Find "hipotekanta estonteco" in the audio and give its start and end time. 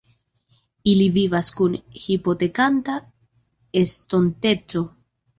2.05-4.83